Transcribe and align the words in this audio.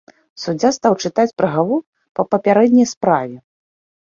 Суддзя 0.43 0.71
стаў 0.77 0.93
чытаць 1.03 1.35
прыгавор 1.41 1.79
па 2.21 2.25
папярэдняй 2.33 2.87
справе. 2.95 3.37